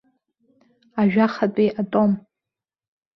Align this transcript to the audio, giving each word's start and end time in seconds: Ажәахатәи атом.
Ажәахатәи 1.01 1.67
атом. 1.81 2.11